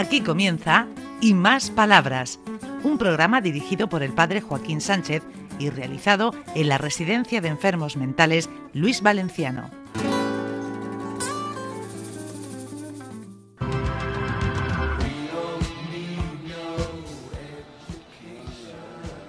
Aquí 0.00 0.22
comienza 0.22 0.86
Y 1.20 1.34
Más 1.34 1.70
Palabras, 1.70 2.40
un 2.84 2.96
programa 2.96 3.42
dirigido 3.42 3.86
por 3.86 4.02
el 4.02 4.14
padre 4.14 4.40
Joaquín 4.40 4.80
Sánchez 4.80 5.22
y 5.58 5.68
realizado 5.68 6.32
en 6.54 6.70
la 6.70 6.78
Residencia 6.78 7.42
de 7.42 7.48
Enfermos 7.48 7.98
Mentales 7.98 8.48
Luis 8.72 9.02
Valenciano. 9.02 9.68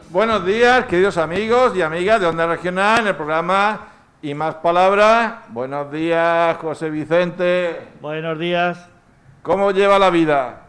Buenos 0.09 0.45
días, 0.45 0.85
queridos 0.85 1.17
amigos 1.17 1.75
y 1.75 1.81
amigas 1.81 2.21
de 2.21 2.27
Onda 2.27 2.47
Regional, 2.47 3.01
en 3.01 3.07
el 3.07 3.15
programa 3.17 3.89
Y 4.21 4.33
Más 4.33 4.55
Palabras. 4.55 5.33
Buenos 5.49 5.91
días, 5.91 6.55
José 6.59 6.89
Vicente. 6.89 7.77
Buenos 7.99 8.39
días, 8.39 8.90
¿Cómo 9.43 9.71
lleva 9.71 9.97
la 9.99 10.09
vida? 10.09 10.61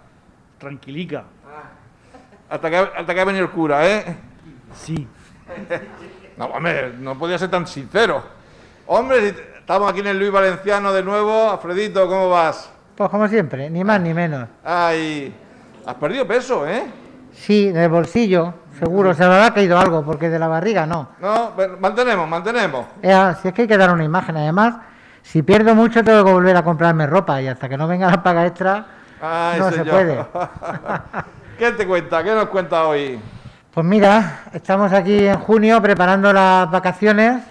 tranquilica. 0.63 1.25
Hasta 2.49 2.71
que, 2.71 2.77
hasta 2.77 3.15
que 3.15 3.21
ha 3.21 3.25
venido 3.25 3.45
el 3.45 3.51
cura, 3.51 3.87
¿eh? 3.87 4.17
Sí. 4.75 5.07
No, 6.35 6.47
hombre, 6.47 6.95
no 6.99 7.17
podía 7.19 7.37
ser 7.39 7.51
tan 7.51 7.67
sincero. 7.67 8.23
Hombre, 8.87 9.35
estamos 9.59 9.91
aquí 9.91 10.01
en 10.01 10.07
el 10.07 10.19
Luis 10.19 10.33
Valenciano 10.33 10.91
de 10.91 11.03
nuevo. 11.03 11.51
Alfredito, 11.51 12.09
¿cómo 12.09 12.31
vas? 12.31 12.73
Pues 12.97 13.11
como 13.11 13.29
siempre, 13.29 13.69
ni 13.69 13.85
más 13.85 14.01
ni 14.01 14.15
menos. 14.15 14.49
Ay, 14.65 15.33
has 15.85 15.95
perdido 15.97 16.27
peso, 16.27 16.67
¿eh? 16.67 16.85
Sí, 17.33 17.71
del 17.71 17.91
bolsillo, 17.91 18.55
seguro, 18.79 19.13
se 19.13 19.29
me 19.29 19.35
habrá 19.35 19.53
caído 19.53 19.79
algo, 19.79 20.03
porque 20.03 20.31
de 20.31 20.39
la 20.39 20.49
barriga 20.49 20.87
no. 20.87 21.11
No, 21.21 21.53
pero 21.55 21.77
mantenemos, 21.79 22.27
mantenemos. 22.27 22.87
Eh, 23.03 23.35
si 23.43 23.49
es 23.49 23.55
que 23.55 23.63
hay 23.63 23.69
que 23.69 23.77
dar 23.77 23.93
una 23.93 24.05
imagen, 24.05 24.35
además, 24.39 24.77
si 25.23 25.43
pierdo 25.43 25.75
mucho 25.75 26.03
tengo 26.03 26.25
que 26.25 26.33
volver 26.33 26.57
a 26.57 26.65
comprarme 26.65 27.07
ropa 27.07 27.41
y 27.41 27.49
hasta 27.49 27.69
que 27.69 27.77
no 27.77 27.87
venga 27.87 28.11
la 28.11 28.23
paga 28.23 28.47
extra, 28.47 28.87
Ay, 29.21 29.61
no 29.61 29.71
se 29.71 29.85
puede. 29.85 30.25
¿Qué 31.59 31.73
te 31.73 31.87
cuenta? 31.87 32.25
¿Qué 32.25 32.35
nos 32.35 32.47
cuenta 32.47 32.87
hoy? 32.89 33.21
Pues 33.73 33.87
mira, 33.87 34.41
estamos 34.53 34.93
aquí 34.93 35.27
en 35.27 35.39
junio 35.39 35.81
preparando 35.81 36.33
las 36.33 36.71
vacaciones, 36.71 37.43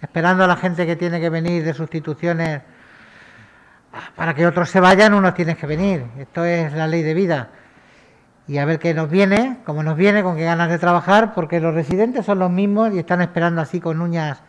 esperando 0.00 0.44
a 0.44 0.46
la 0.46 0.56
gente 0.56 0.86
que 0.86 0.96
tiene 0.96 1.20
que 1.20 1.28
venir 1.28 1.64
de 1.64 1.74
sustituciones 1.74 2.62
para 4.16 4.34
que 4.34 4.46
otros 4.46 4.70
se 4.70 4.80
vayan, 4.80 5.14
unos 5.14 5.34
tienen 5.34 5.56
que 5.56 5.66
venir. 5.66 6.06
Esto 6.18 6.44
es 6.44 6.72
la 6.72 6.86
ley 6.86 7.02
de 7.02 7.14
vida. 7.14 7.50
Y 8.48 8.58
a 8.58 8.64
ver 8.64 8.78
qué 8.78 8.94
nos 8.94 9.08
viene, 9.08 9.58
cómo 9.64 9.82
nos 9.82 9.96
viene, 9.96 10.22
con 10.22 10.36
qué 10.36 10.44
ganas 10.44 10.68
de 10.68 10.78
trabajar, 10.78 11.34
porque 11.34 11.60
los 11.60 11.74
residentes 11.74 12.26
son 12.26 12.38
los 12.38 12.50
mismos 12.50 12.92
y 12.92 12.98
están 12.98 13.20
esperando 13.20 13.60
así 13.60 13.80
con 13.80 14.00
uñas 14.00 14.42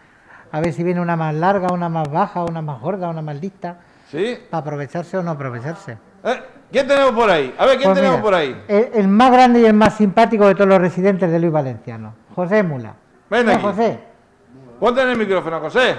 a 0.53 0.59
ver 0.61 0.71
si 0.71 0.83
viene 0.83 1.01
una 1.01 1.15
más 1.15 1.33
larga, 1.33 1.73
una 1.73 1.89
más 1.89 2.07
baja, 2.11 2.43
una 2.43 2.61
más 2.61 2.79
gorda, 2.79 3.09
una 3.09 3.23
más 3.23 3.35
lista, 3.41 3.77
¿Sí? 4.11 4.37
para 4.51 4.61
aprovecharse 4.61 5.17
o 5.17 5.23
no 5.23 5.31
aprovecharse. 5.31 5.97
¿Eh? 6.23 6.43
¿Quién 6.71 6.87
tenemos 6.87 7.11
por 7.11 7.27
ahí? 7.27 7.55
A 7.57 7.65
ver, 7.65 7.77
¿quién 7.77 7.89
Pues 7.89 7.95
tenemos 7.95 8.17
mira, 8.17 8.23
por 8.23 8.35
ahí? 8.35 8.63
El, 8.67 8.89
el 8.93 9.07
más 9.07 9.31
grande 9.31 9.61
y 9.61 9.65
el 9.65 9.73
más 9.73 9.95
simpático 9.95 10.45
de 10.47 10.53
todos 10.53 10.67
los 10.67 10.79
residentes 10.79 11.31
de 11.31 11.39
Luis 11.39 11.51
Valenciano, 11.51 12.13
José 12.35 12.61
Mula. 12.61 12.93
Ven 13.31 13.49
aquí. 13.49 13.63
José. 13.63 13.99
Ponte 14.79 15.01
en 15.01 15.09
el 15.09 15.17
micrófono, 15.17 15.59
José. 15.59 15.95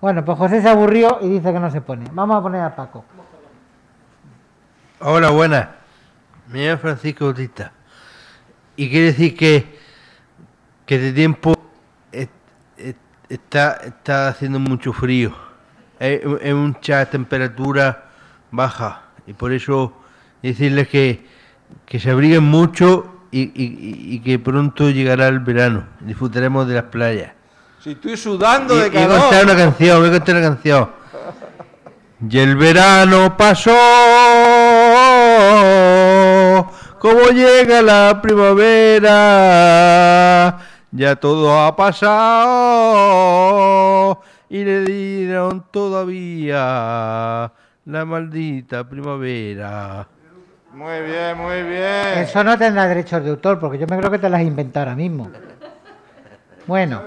Bueno, 0.00 0.24
pues 0.24 0.36
José 0.36 0.60
se 0.60 0.68
aburrió 0.68 1.18
y 1.22 1.28
dice 1.28 1.52
que 1.54 1.58
no 1.58 1.70
se 1.70 1.80
pone. 1.80 2.04
Vamos 2.12 2.36
a 2.38 2.42
poner 2.42 2.60
a 2.60 2.76
Paco. 2.76 3.04
Hola, 5.00 5.30
buenas. 5.30 5.68
Me 6.48 6.66
llamo 6.66 6.78
Francisco 6.80 7.24
Bautista. 7.24 7.72
Y 8.76 8.90
quiere 8.90 9.06
decir 9.06 9.34
que, 9.36 9.78
que 10.84 10.98
de 10.98 11.12
tiempo 11.12 11.54
está, 13.34 13.78
está 13.84 14.28
haciendo 14.28 14.58
mucho 14.58 14.92
frío. 14.92 15.32
Es, 15.98 16.20
es 16.40 16.54
mucha 16.54 17.04
temperatura 17.06 18.04
baja. 18.50 19.02
Y 19.26 19.32
por 19.34 19.52
eso 19.52 19.92
decirles 20.42 20.88
que, 20.88 21.24
que 21.86 22.00
se 22.00 22.10
abriguen 22.10 22.44
mucho 22.44 23.06
y, 23.30 23.42
y- 23.42 24.14
y 24.14 24.20
que 24.20 24.38
pronto 24.38 24.90
llegará 24.90 25.28
el 25.28 25.40
verano. 25.40 25.84
Disfrutaremos 26.00 26.66
de 26.68 26.74
las 26.74 26.84
playas. 26.84 27.32
Si 27.82 27.92
estoy 27.92 28.16
sudando 28.16 28.76
de 28.76 28.88
y 28.88 28.90
voy 28.90 29.02
a 29.02 29.08
contar 29.08 29.30
calor. 29.30 29.44
una 29.44 29.56
canción, 29.56 29.98
voy 30.00 30.08
a 30.08 30.12
contar 30.12 30.36
una 30.36 30.48
canción. 30.48 30.90
Y 32.30 32.38
el 32.38 32.56
verano 32.56 33.36
pasó, 33.36 33.72
como 36.98 37.20
llega 37.30 37.82
la 37.82 38.20
primavera, 38.22 39.10
ya 40.92 41.16
todo 41.16 41.58
ha 41.58 41.74
pasado 41.74 42.22
y 44.48 44.62
le 44.64 44.84
dieron 44.84 45.64
todavía 45.70 47.50
la 47.86 48.04
maldita 48.04 48.88
primavera. 48.88 50.06
Muy 50.72 51.00
bien, 51.02 51.36
muy 51.38 51.62
bien. 51.62 52.18
Eso 52.18 52.44
no 52.44 52.56
tendrá 52.58 52.86
derechos 52.86 53.24
de 53.24 53.30
autor, 53.30 53.58
porque 53.58 53.78
yo 53.78 53.86
me 53.86 53.96
creo 53.98 54.10
que 54.10 54.18
te 54.18 54.28
las 54.28 54.40
has 54.40 54.46
inventado 54.46 54.84
ahora 54.84 54.96
mismo. 54.96 55.30
Bueno, 56.66 57.02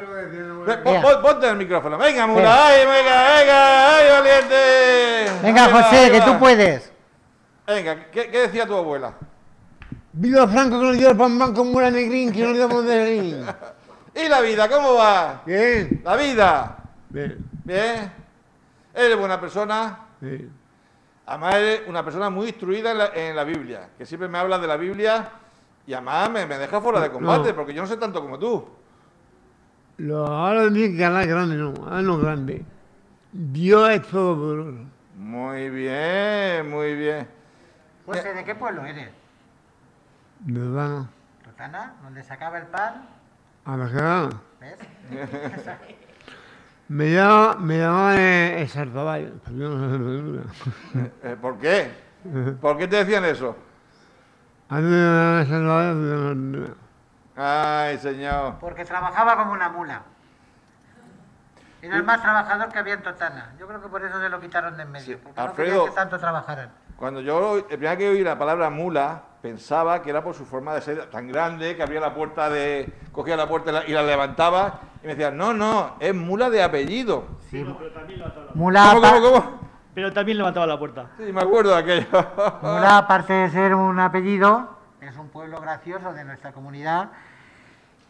ponte 1.21 1.47
el 1.47 1.55
micrófono. 1.55 1.97
Venga, 1.97 2.27
mula. 2.27 2.67
¡Ay, 2.67 2.85
venga, 2.85 3.37
venga! 3.37 3.97
¡Ay, 3.97 4.09
valiente! 4.11 5.31
venga 5.41 5.65
José, 5.69 6.11
que 6.11 6.19
va. 6.19 6.25
tú 6.25 6.39
puedes. 6.39 6.91
Venga, 7.67 8.05
¿qué, 8.11 8.29
qué 8.29 8.39
decía 8.41 8.65
tu 8.65 8.75
abuela? 8.75 9.13
Viva 10.13 10.47
Franco 10.47 10.79
que 10.79 10.85
nos 10.85 10.97
dio 10.97 11.09
el 11.09 11.17
pan 11.17 11.37
blanco 11.37 11.79
era 11.79 11.91
negrín, 11.91 12.31
que 12.31 12.43
nos 12.43 12.53
dio 12.53 12.69
Mondelín. 12.69 13.45
¿Y 14.15 14.29
la 14.29 14.41
vida? 14.41 14.69
¿Cómo 14.69 14.93
va? 14.95 15.41
Bien. 15.45 16.01
La 16.03 16.15
vida. 16.15 16.77
Bien. 17.09 17.37
Bien. 17.63 18.11
Eres 18.93 19.17
buena 19.17 19.39
persona. 19.41 19.99
Sí. 20.21 20.49
Además, 21.25 21.55
eres 21.55 21.81
una 21.87 22.03
persona 22.03 22.29
muy 22.29 22.47
instruida 22.47 22.91
en 22.91 22.97
la, 22.97 23.07
en 23.13 23.35
la 23.35 23.43
Biblia. 23.43 23.89
Que 23.97 24.05
siempre 24.05 24.29
me 24.29 24.37
hablas 24.37 24.61
de 24.61 24.67
la 24.67 24.77
Biblia 24.77 25.29
y 25.85 25.93
además 25.93 26.29
me, 26.29 26.45
me 26.45 26.57
deja 26.57 26.79
fuera 26.79 26.99
de 27.01 27.11
combate 27.11 27.49
No. 27.49 27.55
porque 27.55 27.73
yo 27.73 27.81
no 27.81 27.87
sé 27.87 27.97
tanto 27.97 28.21
como 28.21 28.39
tú. 28.39 28.65
Lo 29.97 30.25
ahora 30.27 30.63
tendría 30.63 30.87
que 30.87 30.95
ganar 30.97 31.27
grande, 31.27 31.55
no, 31.55 31.73
ahora 31.83 32.01
no 32.01 32.17
grande. 32.17 32.63
Dios 33.31 33.89
es 33.91 34.01
todopoderoso. 34.07 34.85
Muy 35.17 35.69
bien, 35.69 36.69
muy 36.69 36.95
bien. 36.95 37.27
José, 38.05 38.33
¿de 38.33 38.43
qué 38.43 38.55
pueblo 38.55 38.85
eres? 38.85 39.09
De 40.39 40.59
verdad. 40.59 41.05
Totana, 41.43 41.95
donde 42.03 42.23
se 42.23 42.33
acaba 42.33 42.57
el 42.57 42.67
pan. 42.67 43.07
A 43.65 43.77
la 43.77 43.89
cara. 43.91 44.29
¿Ves? 44.59 44.77
Me 46.87 47.11
llama, 47.11 47.55
me 47.55 47.79
llama 47.79 48.15
eh, 48.15 48.61
el 48.61 48.69
verdura. 50.03 50.43
Eh, 51.23 51.35
¿Por 51.41 51.57
qué? 51.57 51.91
¿Por 52.61 52.77
qué 52.77 52.87
te 52.87 52.97
decían 52.97 53.25
eso? 53.25 53.55
Ay, 57.35 57.97
señor. 57.97 58.59
Porque 58.59 58.85
trabajaba 58.85 59.35
como 59.35 59.53
una 59.53 59.69
mula. 59.69 60.03
Era 61.81 61.95
el 61.97 62.03
más 62.03 62.21
trabajador 62.21 62.69
que 62.71 62.77
había 62.77 62.93
en 62.93 63.01
Totana. 63.01 63.53
Yo 63.59 63.67
creo 63.67 63.81
que 63.81 63.87
por 63.87 64.05
eso 64.05 64.19
se 64.19 64.29
lo 64.29 64.39
quitaron 64.39 64.77
de 64.77 64.83
en 64.83 64.91
medio. 64.91 65.17
Sí, 65.17 65.21
Porque 65.23 65.41
Alfredo. 65.41 65.85
que 65.85 65.91
tanto 65.91 66.19
trabajaran. 66.19 66.69
Cuando 66.97 67.19
yo, 67.21 67.57
el 67.57 67.63
primera 67.65 67.97
que 67.97 68.09
oí 68.09 68.23
la 68.23 68.37
palabra 68.37 68.69
mula, 68.69 69.23
pensaba 69.45 70.01
que 70.01 70.09
era 70.09 70.23
por 70.23 70.33
su 70.33 70.43
forma 70.43 70.73
de 70.73 70.81
ser 70.81 71.07
tan 71.11 71.27
grande 71.27 71.75
que 71.75 71.83
abría 71.83 71.99
la 71.99 72.15
puerta 72.15 72.49
de. 72.49 72.91
cogía 73.11 73.37
la 73.37 73.47
puerta 73.47 73.83
y 73.85 73.91
la, 73.91 74.01
levantaba 74.01 74.79
y 75.03 75.05
me 75.05 75.13
decían, 75.13 75.37
no, 75.37 75.53
no, 75.53 75.97
es 75.99 76.15
mula 76.15 76.49
de 76.49 76.63
apellido. 76.63 77.27
Sí, 77.51 77.63
pero, 77.63 77.91
también 77.91 78.17
levantaba 78.19 78.45
la, 78.47 78.51
mula, 78.55 78.89
¿Cómo, 78.91 79.05
apa- 79.05 79.21
cómo, 79.21 79.31
cómo? 79.33 79.59
pero 79.93 80.11
también 80.13 80.39
levantaba 80.39 80.65
la 80.65 80.79
puerta. 80.79 81.11
Sí, 81.17 81.31
me 81.31 81.41
acuerdo 81.41 81.69
de 81.75 81.77
aquello. 81.77 82.07
Mula, 82.63 82.97
aparte 82.97 83.33
de 83.33 83.49
ser 83.51 83.75
un 83.75 83.99
apellido, 83.99 84.79
es 84.99 85.15
un 85.15 85.29
pueblo 85.29 85.61
gracioso 85.61 86.11
de 86.11 86.23
nuestra 86.23 86.51
comunidad 86.51 87.09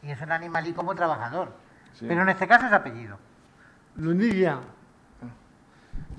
y 0.03 0.11
es 0.11 0.21
un 0.21 0.31
animalí 0.31 0.71
como 0.71 0.95
trabajador. 0.95 1.49
Sí. 1.91 2.05
Pero 2.07 2.21
en 2.21 2.29
este 2.29 2.47
caso 2.47 2.65
es 2.65 2.71
apellido. 2.71 3.17
Noticias. 3.97 4.55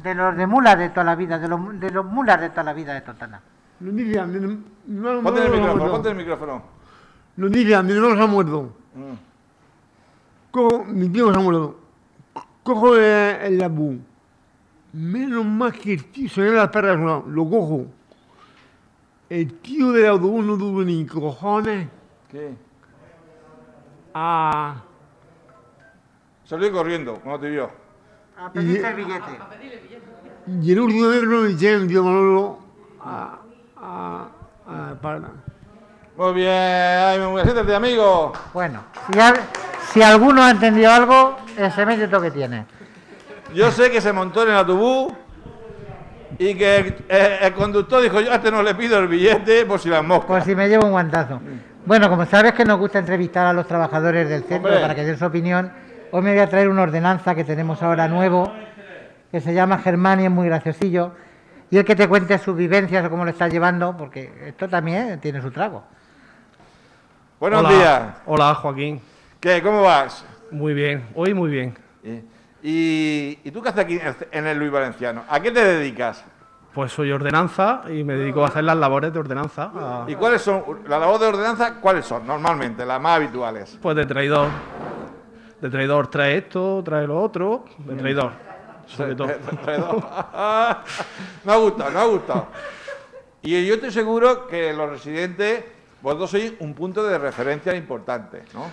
De 0.03 0.15
los 0.15 0.37
de 0.37 0.47
mulas 0.47 0.77
de 0.77 0.91
toda 0.91 1.04
la 1.04 1.15
vida, 1.15 1.39
de 1.39 1.48
los, 1.48 1.80
de 1.80 1.91
los 1.91 2.04
mulas 2.04 2.39
de 2.39 2.51
toda 2.51 2.65
la 2.65 2.74
vida 2.74 2.92
de 2.92 3.01
Totana. 3.01 3.41
Noticias. 3.80 4.28
Mi, 4.28 4.38
mi 4.40 4.96
hermano 4.96 5.22
Ponte 5.22 5.40
en 5.40 5.46
el 5.46 5.52
micrófono, 5.52 5.76
muerto. 5.76 5.92
ponte 5.92 6.08
el 6.08 6.16
micrófono. 6.16 6.62
Noticias, 7.36 7.84
mi 7.84 7.92
hermano 7.92 8.16
se 8.16 8.22
ha 8.22 8.26
muerto. 8.26 8.62
Mm. 8.94 9.12
Cojo, 10.50 10.84
mi 10.84 11.08
tío 11.08 11.32
se 11.32 11.38
ha 11.38 11.42
muerto. 11.42 11.78
Cojo 12.62 12.96
el, 12.96 13.02
el 13.02 13.58
labú. 13.58 13.98
Menos 14.92 15.44
mal 15.44 15.72
que 15.72 15.92
el 15.92 16.04
tío 16.06 16.28
se 16.28 16.50
las 16.50 16.68
perras 16.70 16.98
no, 16.98 17.24
lo 17.28 17.48
cojo. 17.48 17.86
El 19.28 19.54
tío 19.54 19.92
del 19.92 20.06
autobús 20.06 20.44
no 20.44 20.56
tuvo 20.56 20.82
ni 20.82 21.04
cojones 21.04 21.88
¿Qué? 22.30 22.54
a. 24.14 24.82
Salí 26.44 26.70
corriendo 26.70 27.16
cuando 27.16 27.40
te 27.40 27.50
vio. 27.50 27.70
A 28.38 28.52
pedirte 28.52 28.88
el 28.88 28.94
billete. 28.94 29.38
Y 30.62 30.72
el 30.72 30.80
último 30.80 31.08
día 31.10 31.22
no 31.22 31.42
me 31.42 31.48
mi 31.48 31.88
tío 31.88 32.04
Manolo 32.04 32.58
a. 33.00 33.40
a. 33.80 34.26
a. 34.66 34.94
para. 35.00 35.20
Muy 36.16 36.32
bien, 36.32 36.50
ay, 36.50 37.18
siéntate, 37.42 37.74
amigo. 37.74 38.32
Bueno, 38.54 38.80
si, 39.12 39.20
al- 39.20 39.36
si 39.92 40.02
alguno 40.02 40.42
ha 40.42 40.50
entendido 40.50 40.90
algo, 40.90 41.36
ese 41.58 41.84
mérito 41.84 42.20
que 42.20 42.30
tiene. 42.30 42.64
Yo 43.54 43.70
sé 43.70 43.90
que 43.90 44.00
se 44.00 44.12
montó 44.14 44.42
en 44.44 44.50
el 44.50 44.56
autobús 44.56 45.12
y 46.38 46.54
que 46.54 46.78
el, 46.78 46.94
el 47.42 47.52
conductor 47.52 48.02
dijo, 48.02 48.20
yo 48.20 48.32
a 48.32 48.36
este 48.36 48.50
no 48.50 48.62
le 48.62 48.74
pido 48.74 48.98
el 48.98 49.08
billete 49.08 49.66
por 49.66 49.78
si 49.78 49.88
las 49.90 50.02
moscas. 50.02 50.26
Por 50.26 50.42
si 50.42 50.54
me 50.56 50.68
llevo 50.68 50.84
un 50.86 50.92
guantazo. 50.92 51.38
Bueno, 51.84 52.08
como 52.08 52.24
sabes 52.26 52.52
que 52.54 52.64
nos 52.64 52.78
gusta 52.78 52.98
entrevistar 52.98 53.46
a 53.46 53.52
los 53.52 53.66
trabajadores 53.66 54.28
del 54.28 54.40
centro 54.44 54.70
Hombre. 54.70 54.80
para 54.80 54.94
que 54.94 55.04
den 55.04 55.18
su 55.18 55.24
opinión, 55.26 55.70
hoy 56.12 56.22
me 56.22 56.30
voy 56.32 56.40
a 56.40 56.48
traer 56.48 56.68
una 56.68 56.82
ordenanza 56.82 57.34
que 57.34 57.44
tenemos 57.44 57.82
ahora 57.82 58.08
nuevo, 58.08 58.52
que 59.30 59.40
se 59.40 59.52
llama 59.54 59.78
Germán 59.78 60.20
y 60.20 60.24
es 60.24 60.30
muy 60.30 60.46
graciosillo, 60.48 61.12
y 61.71 61.78
el 61.78 61.84
que 61.84 61.97
te 61.97 62.09
cuente 62.09 62.39
sus 62.39 62.57
vivencias 62.57 63.04
o 63.04 63.10
cómo 63.10 63.24
lo 63.24 63.30
está 63.30 63.48
llevando, 63.48 63.97
porque 63.97 64.30
esto 64.47 64.68
también 64.68 65.21
tiene 65.21 65.41
su 65.42 65.51
trago. 65.51 65.83
Buenos 67.41 67.60
Hola. 67.60 67.68
días. 67.71 68.03
Hola, 68.27 68.54
Joaquín. 68.54 69.01
¿Qué? 69.41 69.63
¿Cómo 69.63 69.83
vas? 69.83 70.24
Muy 70.51 70.74
bien, 70.74 71.07
hoy 71.15 71.34
muy 71.34 71.51
bien. 71.51 71.77
¿Y, 72.63 73.51
tú 73.51 73.63
qué 73.63 73.68
haces 73.68 73.84
aquí 73.84 73.98
en 74.33 74.47
el- 74.47 74.59
Luis 74.59 74.71
Valenciano? 74.71 75.22
¿A 75.28 75.39
qué 75.41 75.51
te 75.51 75.63
dedicas? 75.65 76.24
Pues 76.72 76.92
soy 76.92 77.10
ordenanza 77.13 77.83
y 77.89 78.04
me 78.04 78.15
dedico 78.15 78.45
a 78.45 78.48
hacer 78.48 78.65
las 78.65 78.77
labores 78.77 79.12
de 79.12 79.19
ordenanza. 79.19 79.71
a- 79.74 80.04
¿Y 80.09 80.15
cuáles 80.15 80.42
son, 80.42 80.62
la 80.89 80.98
labor 80.98 81.21
de 81.21 81.27
ordenanza, 81.27 81.74
cuáles 81.80 82.04
son 82.07 82.27
normalmente, 82.27 82.84
las 82.84 83.01
más 83.01 83.16
habituales? 83.16 83.78
Pues 83.80 83.97
de 83.97 84.07
traidor. 84.07 84.48
De 85.60 85.71
traidor 85.71 86.09
trae 86.09 86.39
esto, 86.39 86.83
trae 86.84 87.07
lo 87.07 87.21
otro. 87.21 87.65
De 87.78 87.95
traidor, 87.95 88.33
sobre 88.86 89.15
todo. 89.15 89.28
Me 91.44 91.53
ha 91.53 91.56
gustado, 91.56 91.91
me 91.91 91.98
ha 91.98 92.04
gustado. 92.04 92.47
Y 93.42 93.66
yo 93.66 93.74
estoy 93.74 93.91
seguro 93.92 94.47
que 94.48 94.72
los 94.72 94.91
residentes, 94.91 95.65
vosotros 96.03 96.30
sois 96.30 96.53
un 96.60 96.74
punto 96.74 97.04
de 97.04 97.18
referencia 97.18 97.74
importante, 97.74 98.42
¿no? 98.54 98.65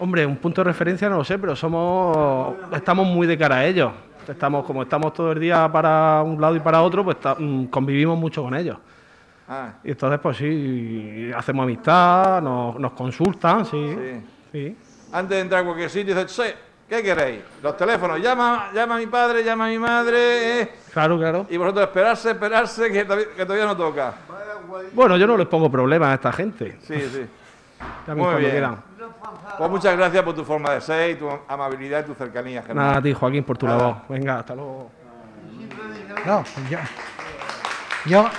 Hombre, 0.00 0.24
un 0.26 0.36
punto 0.36 0.60
de 0.62 0.64
referencia 0.70 1.08
no 1.08 1.16
lo 1.18 1.24
sé, 1.24 1.38
pero 1.38 1.54
somos 1.56 2.54
estamos 2.72 3.06
muy 3.06 3.26
de 3.26 3.36
cara 3.36 3.56
a 3.56 3.66
ellos. 3.66 3.92
Estamos, 4.26 4.64
como 4.64 4.82
estamos 4.82 5.12
todo 5.14 5.32
el 5.32 5.40
día 5.40 5.70
para 5.72 6.22
un 6.22 6.40
lado 6.40 6.54
y 6.54 6.60
para 6.60 6.82
otro, 6.82 7.02
pues 7.04 7.16
mm, 7.38 7.64
convivimos 7.66 8.18
mucho 8.18 8.42
con 8.42 8.54
ellos. 8.54 8.76
Ah, 9.48 9.72
Y 9.82 9.92
entonces, 9.92 10.20
pues 10.20 10.36
sí, 10.36 11.30
hacemos 11.34 11.62
amistad, 11.64 12.42
nos, 12.42 12.78
nos 12.78 12.92
consultan, 12.92 13.64
sí. 13.64 13.96
Sí. 13.96 14.26
sí. 14.52 14.76
antes 15.12 15.36
de 15.36 15.40
entrar 15.40 15.62
a 15.62 15.64
cualquier 15.64 15.88
sitio, 15.88 16.14
dices, 16.14 16.30
"Sí, 16.32 16.42
¿qué 16.88 17.02
queréis? 17.02 17.40
Los 17.62 17.76
teléfonos, 17.76 18.20
llama, 18.20 18.70
llama 18.74 18.94
a 18.96 18.98
mi 18.98 19.06
padre, 19.06 19.44
llama 19.44 19.66
a 19.66 19.68
mi 19.68 19.78
madre, 19.78 20.60
eh". 20.62 20.72
Claro, 20.92 21.18
claro. 21.18 21.46
y 21.50 21.56
vosotros 21.56 21.86
esperarse, 21.86 22.30
esperarse, 22.30 22.90
que, 22.90 23.04
todavía- 23.04 23.26
que 23.36 23.44
todavía 23.44 23.66
no 23.66 23.76
toca. 23.76 24.12
Bueno, 24.92 25.16
yo 25.16 25.26
no 25.26 25.36
les 25.36 25.46
pongo 25.46 25.70
problemas 25.70 26.10
a 26.10 26.14
esta 26.14 26.32
gente. 26.32 26.78
Sí, 26.82 27.00
sí. 27.00 27.26
Muy 28.14 28.34
bien. 28.36 28.50
quieran. 28.50 28.82
Pues 29.56 29.70
muchas 29.70 29.96
gracias 29.96 30.22
por 30.22 30.34
tu 30.34 30.44
forma 30.44 30.72
de 30.72 30.80
ser 30.80 31.10
y 31.10 31.14
tu 31.16 31.28
amabilidad 31.48 32.00
y 32.00 32.06
tu 32.06 32.14
cercanía, 32.14 32.62
Germán. 32.62 32.86
Nada 32.86 32.98
a 32.98 33.02
ti, 33.02 33.12
Joaquín, 33.12 33.44
por 33.44 33.56
tu 33.58 33.66
Nada. 33.66 33.78
labor. 33.78 33.96
Venga, 34.08 34.38
hasta 34.40 34.54
luego. 34.54 34.90
No, 36.26 36.44
yo, 36.68 36.78
yo 38.06 38.30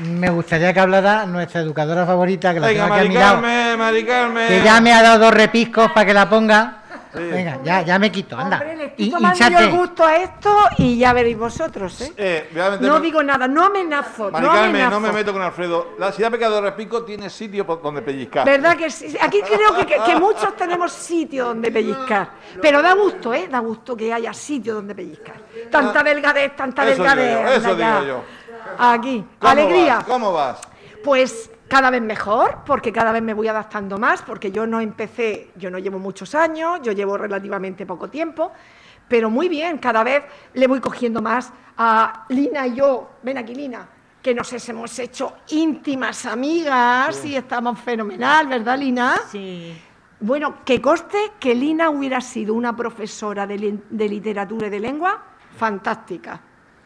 me 0.00 0.30
gustaría 0.30 0.72
que 0.72 0.80
hablara 0.80 1.26
nuestra 1.26 1.60
educadora 1.62 2.04
favorita, 2.06 2.52
que 2.52 2.60
la 2.60 2.66
Venga, 2.68 2.82
tengo 2.84 2.94
aquí 2.94 3.06
a 3.06 3.08
mi 3.08 3.14
lado, 3.14 4.46
que 4.48 4.62
ya 4.62 4.80
me 4.80 4.92
ha 4.92 5.02
dado 5.02 5.18
dos 5.20 5.34
repiscos 5.34 5.90
para 5.92 6.06
que 6.06 6.14
la 6.14 6.28
ponga. 6.28 6.78
Venga, 7.14 7.60
ya, 7.62 7.82
ya 7.82 7.98
me 7.98 8.10
quito, 8.10 8.36
anda. 8.36 8.58
Hombre, 8.58 8.76
le 8.76 8.84
estoy 8.86 9.06
Y- 9.06 9.10
tomando 9.10 9.38
yo 9.38 9.46
hinchate. 9.46 9.64
el 9.64 9.70
gusto 9.76 10.04
a 10.04 10.16
esto 10.16 10.56
y 10.78 10.98
ya 10.98 11.12
veréis 11.12 11.38
vosotros, 11.38 12.00
¿eh? 12.00 12.12
Eh, 12.16 12.78
No 12.80 13.00
digo 13.00 13.22
nada, 13.22 13.46
no 13.48 13.64
amenazo, 13.64 14.30
Mari 14.30 14.46
no 14.46 14.52
Carmen, 14.52 14.70
amenazo. 14.70 14.90
no 14.90 15.00
me 15.00 15.12
meto 15.12 15.32
con 15.32 15.42
Alfredo. 15.42 15.88
La 15.98 16.12
ciudad 16.12 16.30
pecado 16.30 16.56
de 16.56 16.60
Repico 16.62 17.04
tiene 17.04 17.30
sitio 17.30 17.64
por 17.66 17.80
donde 17.82 18.02
pellizcar. 18.02 18.44
¿Verdad 18.44 18.76
que 18.76 18.90
sí? 18.90 19.16
Aquí 19.20 19.40
creo 19.42 19.76
que, 19.76 19.86
que- 19.86 19.98
que 20.04 20.16
muchos 20.16 20.56
tenemos 20.56 20.92
sitio 20.92 21.46
donde 21.46 21.70
pellizcar. 21.70 22.30
Pero 22.60 22.82
da 22.82 22.94
gusto, 22.94 23.32
¿eh? 23.34 23.48
Da 23.50 23.60
gusto 23.60 23.96
que 23.96 24.12
haya 24.12 24.32
sitio 24.32 24.74
donde 24.74 24.94
pellizcar. 24.94 25.36
Tanta 25.70 26.02
delgadez, 26.02 26.54
tanta 26.56 26.82
Ah, 26.82 26.88
Eso 26.90 27.02
digo 27.02 27.14
delgadez. 27.14 27.62
yo, 27.62 27.68
eso 27.68 27.76
digo 27.76 28.04
yo. 28.04 28.24
Aquí. 28.78 29.24
¿Cómo 29.38 29.50
Alegría. 29.52 29.96
vas? 29.96 30.04
¿Cómo 30.04 30.32
vas? 30.32 30.60
Pues 31.02 31.50
cada 31.68 31.90
vez 31.90 32.02
mejor, 32.02 32.58
porque 32.66 32.92
cada 32.92 33.12
vez 33.12 33.22
me 33.22 33.34
voy 33.34 33.48
adaptando 33.48 33.98
más, 33.98 34.22
porque 34.22 34.50
yo 34.50 34.66
no 34.66 34.80
empecé, 34.80 35.50
yo 35.56 35.70
no 35.70 35.78
llevo 35.78 35.98
muchos 35.98 36.34
años, 36.34 36.80
yo 36.82 36.92
llevo 36.92 37.16
relativamente 37.16 37.86
poco 37.86 38.08
tiempo, 38.08 38.52
pero 39.08 39.30
muy 39.30 39.48
bien, 39.48 39.78
cada 39.78 40.04
vez 40.04 40.24
le 40.54 40.66
voy 40.66 40.80
cogiendo 40.80 41.20
más 41.22 41.52
a 41.76 42.26
Lina 42.28 42.66
y 42.66 42.76
yo, 42.76 43.10
ven 43.22 43.38
aquí 43.38 43.54
Lina, 43.54 43.88
que 44.22 44.34
nos 44.34 44.52
hemos 44.68 44.98
hecho 44.98 45.34
íntimas 45.48 46.26
amigas 46.26 47.24
y 47.24 47.36
estamos 47.36 47.78
fenomenal, 47.80 48.46
¿verdad 48.46 48.78
Lina? 48.78 49.16
Sí. 49.28 49.76
Bueno, 50.20 50.64
que 50.64 50.80
conste 50.80 51.32
que 51.38 51.54
Lina 51.54 51.90
hubiera 51.90 52.20
sido 52.20 52.54
una 52.54 52.74
profesora 52.74 53.46
de, 53.46 53.80
de 53.90 54.08
literatura 54.08 54.68
y 54.68 54.70
de 54.70 54.80
lengua 54.80 55.22
fantástica. 55.56 56.40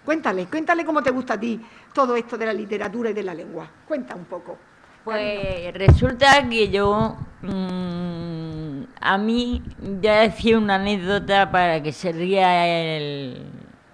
Cuéntale, 0.08 0.46
cuéntale 0.46 0.86
cómo 0.86 1.02
te 1.02 1.10
gusta 1.10 1.34
a 1.34 1.38
ti 1.38 1.60
todo 1.92 2.16
esto 2.16 2.38
de 2.38 2.46
la 2.46 2.54
literatura 2.54 3.10
y 3.10 3.12
de 3.12 3.22
la 3.22 3.34
lengua. 3.34 3.68
Cuenta 3.86 4.14
un 4.14 4.24
poco. 4.24 4.56
Pues 5.04 5.70
resulta 5.74 6.48
que 6.48 6.70
yo, 6.70 7.14
mm, 7.42 8.84
a 9.02 9.18
mí, 9.18 9.62
ya 10.00 10.20
decía 10.20 10.56
una 10.56 10.76
anécdota 10.76 11.50
para 11.50 11.82
que 11.82 11.92
se 11.92 12.12
ría 12.12 12.96
el, 12.96 13.52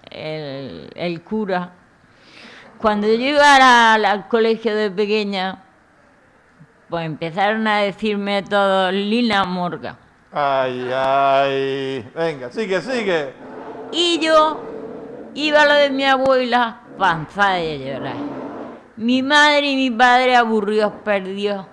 el, 0.09 0.89
el 0.95 1.21
cura. 1.21 1.73
Cuando 2.77 3.07
yo 3.07 3.15
iba 3.15 3.95
al 3.95 4.29
colegio 4.29 4.73
de 4.73 4.91
pequeña, 4.91 5.65
pues 6.89 7.05
empezaron 7.07 7.67
a 7.67 7.79
decirme 7.79 8.41
todos 8.41 8.93
Lina 8.93 9.43
Morga. 9.43 9.97
Ay, 10.31 10.89
ay. 10.95 12.09
Venga, 12.15 12.49
sigue, 12.53 12.79
sigue. 12.79 13.33
Y 13.91 14.17
yo 14.19 14.74
iba 15.35 15.61
a 15.61 15.65
lo 15.65 15.73
de 15.73 15.89
mi 15.91 16.05
abuela, 16.05 16.81
panza 16.97 17.51
de 17.51 17.77
llorar. 17.79 18.15
Mi 18.97 19.21
madre 19.21 19.71
y 19.71 19.75
mi 19.75 19.91
padre 19.91 20.35
aburridos, 20.35 20.93
perdidos. 21.03 21.65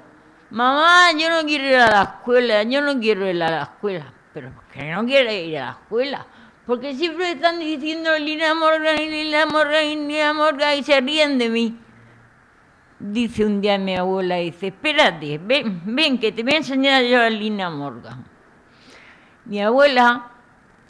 Mamá, 0.51 1.13
yo 1.17 1.31
no 1.31 1.47
quiero 1.47 1.65
ir 1.65 1.77
a 1.77 1.91
la 1.91 2.03
escuela, 2.03 2.63
yo 2.65 2.83
no 2.83 2.99
quiero 3.01 3.31
ir 3.31 3.43
a 3.43 3.51
la 3.51 3.63
escuela. 3.63 4.13
Pero 4.35 4.51
¿por 4.51 4.65
qué 4.65 4.91
no 4.91 5.07
quiere 5.07 5.45
ir 5.45 5.59
a 5.59 5.67
la 5.67 5.71
escuela? 5.71 6.27
Porque 6.67 6.95
siempre 6.95 7.33
están 7.33 7.59
diciendo 7.59 8.17
Lina 8.19 8.55
Morgan 8.55 8.97
Lina 8.97 9.47
Morgan 9.47 10.09
Lina 10.09 10.33
Morgan 10.33 10.79
y 10.79 10.83
se 10.83 11.01
ríen 11.01 11.39
de 11.39 11.49
mí. 11.49 11.79
Dice 12.99 13.45
un 13.45 13.61
día 13.61 13.79
mi 13.79 13.97
abuela, 13.97 14.37
dice, 14.37 14.69
espérate, 14.69 15.39
ven, 15.39 15.83
ven, 15.85 16.19
que 16.19 16.31
te 16.31 16.43
voy 16.43 16.55
a 16.55 16.57
enseñar 16.59 17.03
yo 17.05 17.21
a 17.21 17.31
Lina 17.31 17.69
Morgan. 17.69 18.25
Mi 19.45 19.61
abuela 19.61 20.32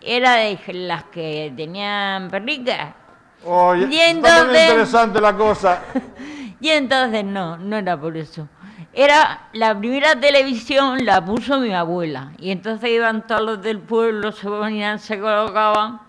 era 0.05 0.35
de 0.37 0.59
las 0.75 1.05
que 1.05 1.53
tenían 1.57 2.29
perricas. 2.31 2.95
Oye, 3.45 3.89
Y 3.91 3.99
entonces- 4.01 4.69
interesante 4.69 5.21
la 5.21 5.37
cosa. 5.37 5.83
Y 6.61 6.69
entonces 6.69 7.25
no, 7.25 7.57
no 7.57 7.77
era 7.77 7.97
por 8.01 8.17
eso. 8.17 8.47
Era 8.93 9.49
la 9.53 9.77
primera 9.77 10.15
televisión 10.21 11.05
la 11.05 11.25
puso 11.25 11.59
mi 11.59 11.75
abuela. 11.75 12.31
Y 12.39 12.53
entonces 12.53 12.89
iban 12.91 13.27
todos 13.27 13.41
los 13.43 13.63
del 13.63 13.81
pueblo, 13.81 14.31
se 14.31 14.47
ponían, 14.47 15.01
se 15.01 15.19
colocaban 15.19 16.01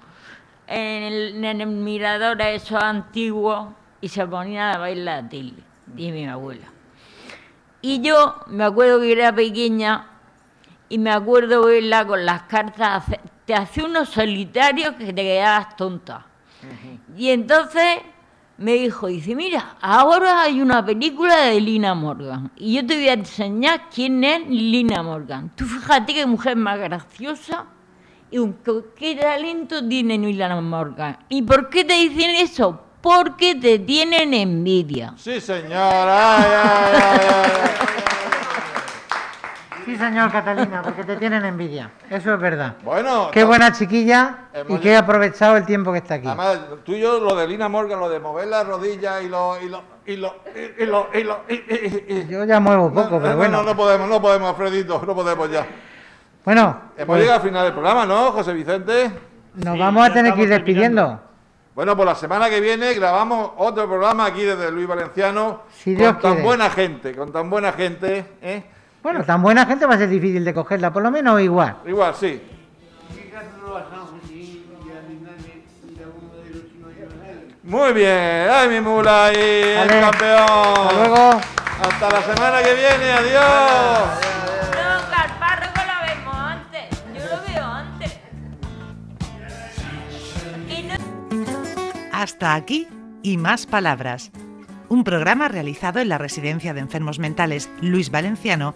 en 0.68 1.04
el, 1.04 1.44
en 1.44 1.62
el 1.62 1.68
mirador 1.68 2.40
a 2.40 2.52
esos 2.52 2.82
antiguos 2.84 3.70
y 4.00 4.10
se 4.10 4.28
ponían 4.28 4.76
a 4.76 4.78
ver 4.78 4.98
la 4.98 5.28
tele 5.28 5.54
de 5.88 6.12
mi 6.12 6.28
abuela. 6.28 6.68
Y 7.82 8.02
yo 8.02 8.36
me 8.46 8.64
acuerdo 8.66 9.00
que 9.00 9.12
era 9.12 9.34
pequeña 9.34 10.06
y 10.88 11.00
me 11.00 11.12
acuerdo 11.12 11.66
verla 11.66 12.06
con 12.06 12.24
las 12.26 12.44
cartas, 12.44 13.06
te 13.46 13.54
hacía 13.56 13.86
unos 13.86 14.10
solitarios 14.10 14.96
que 14.96 15.08
te 15.14 15.22
quedabas 15.24 15.76
tonta. 15.76 16.26
Y 17.18 17.30
entonces 17.30 18.00
me 18.58 18.74
dijo, 18.74 19.08
dice, 19.08 19.36
mira, 19.36 19.76
ahora 19.82 20.42
hay 20.44 20.62
una 20.62 20.86
película 20.86 21.38
de 21.42 21.60
Lina 21.60 21.94
Morgan 21.94 22.52
y 22.56 22.76
yo 22.76 22.86
te 22.86 22.96
voy 22.96 23.10
a 23.10 23.14
enseñar 23.14 23.90
quién 23.94 24.24
es 24.24 24.48
Lina 24.48 25.04
Morgan. 25.04 25.52
Tú 25.56 25.66
fíjate 25.66 26.14
qué 26.14 26.26
mujer 26.26 26.56
más 26.56 26.80
graciosa 26.80 27.66
y 28.32 28.38
un- 28.38 28.56
qué- 28.96 29.16
talento 29.16 29.86
tiene 29.88 30.18
Lina 30.18 30.60
Morgan. 30.62 31.18
¿Y 31.30 31.42
por 31.42 31.70
qué 31.70 31.84
te 31.84 31.96
dicen 31.96 32.30
eso? 32.36 32.80
Porque 33.02 33.56
te 33.56 33.80
tienen 33.80 34.34
envidia. 34.34 35.14
Sí, 35.18 35.42
señora. 35.42 36.38
Ay, 36.38 36.52
ay, 36.64 37.28
ay. 37.34 38.03
Sí, 39.86 39.96
señor 39.98 40.32
Catalina, 40.32 40.82
porque 40.82 41.04
te 41.04 41.16
tienen 41.18 41.44
envidia. 41.46 41.92
Eso 42.10 42.34
es 42.34 42.40
verdad. 42.40 42.76
Bueno, 42.84 43.30
Qué 43.32 43.44
buena 43.44 43.72
chiquilla 43.72 44.50
y 44.70 44.88
he 44.88 44.96
aprovechado 44.96 45.58
el 45.58 45.66
tiempo 45.66 45.92
que 45.92 45.98
está 46.00 46.16
aquí. 46.16 46.28
Además, 46.28 46.60
tú 46.84 46.94
y 46.94 47.00
yo, 47.02 47.20
lo 47.20 47.36
de 47.36 47.48
Lina 47.48 47.68
Morgan, 47.70 48.00
lo 48.00 48.10
de 48.10 48.20
mover 48.20 48.48
las 48.48 48.66
rodillas 48.68 49.22
y 49.24 49.30
lo. 49.30 49.60
y 49.62 49.70
lo. 49.70 49.82
y 50.06 50.16
lo. 50.16 50.36
y, 50.80 50.86
lo. 50.86 51.08
y 51.14 51.24
lo- 51.24 51.40
y- 51.50 51.54
y- 51.54 52.06
y- 52.08 52.28
Yo 52.30 52.44
ya 52.46 52.60
muevo 52.60 52.90
poco, 52.94 53.16
no, 53.16 53.20
pero 53.20 53.32
no, 53.32 53.38
bueno. 53.38 53.58
No, 53.58 53.64
no 53.64 53.76
podemos, 53.76 54.08
no 54.10 54.22
podemos, 54.22 54.50
Alfredito, 54.50 55.02
no 55.06 55.16
podemos 55.16 55.50
ya. 55.52 55.66
Bueno, 56.46 56.82
Hemos 56.98 57.08
pues 57.08 57.22
llegado 57.22 57.40
al 57.42 57.48
final 57.48 57.64
del 57.64 57.74
programa, 57.74 58.06
¿no, 58.06 58.32
José 58.32 58.54
Vicente? 58.54 59.12
nos 59.56 59.74
Sí, 59.76 59.80
vamos 59.80 60.10
a 60.10 60.14
tener 60.14 60.34
que 60.34 60.44
ir 60.44 60.50
despidiendo. 60.50 61.02
terminando. 61.02 61.34
Bueno, 61.76 61.96
pues 61.96 62.06
la 62.06 62.16
semana 62.16 62.50
que 62.50 62.60
viene 62.62 62.94
grabamos 62.94 63.52
otro 63.58 63.88
programa 63.88 64.26
aquí 64.26 64.44
desde 64.44 64.70
Luis 64.72 64.88
Valenciano. 64.88 65.62
Si 65.72 65.96
Dios 65.96 66.14
con 66.14 66.22
tan 66.22 66.32
quiere. 66.34 66.46
buena 66.48 66.70
gente, 66.70 67.16
con 67.16 67.32
tan 67.32 67.50
buena 67.50 67.72
gente, 67.72 68.26
¿eh? 68.42 68.64
Bueno, 69.04 69.24
tan 69.26 69.42
buena 69.42 69.66
gente 69.66 69.86
va 69.86 69.96
a 69.96 69.98
ser 69.98 70.10
difícil 70.10 70.46
de 70.46 70.54
cogerla, 70.54 70.92
por 70.94 71.04
lo 71.04 71.12
menos 71.12 71.40
igual. 71.42 71.76
Igual, 71.86 72.16
sí. 72.16 72.42
Muy 77.64 77.94
bien, 77.94 78.48
ay 78.52 78.68
mi 78.70 78.82
mula 78.82 79.32
y 79.34 79.38
el 79.38 79.88
Vale. 79.88 80.02
campeón. 80.02 80.42
Hasta 80.42 80.94
luego. 80.94 81.42
Hasta 81.82 82.10
la 82.12 82.22
semana 82.22 82.62
que 82.64 82.74
viene, 82.74 83.12
adiós. 83.12 84.20
No, 84.72 85.10
que 85.10 85.16
al 85.16 85.40
párroco 85.40 85.80
lo 85.80 86.06
vemos 86.08 86.36
antes. 86.36 87.04
Yo 87.14 87.36
lo 87.36 87.54
veo 87.54 87.66
antes. 87.66 88.20
No 91.32 92.08
Hasta 92.12 92.54
aquí 92.54 92.88
y 93.22 93.38
más 93.38 93.66
palabras. 93.66 94.32
Un 94.90 95.04
programa 95.04 95.48
realizado 95.48 96.00
en 96.00 96.10
la 96.10 96.18
Residencia 96.18 96.74
de 96.74 96.82
Enfermos 96.82 97.18
Mentales 97.18 97.70
Luis 97.82 98.12
Valenciano 98.12 98.76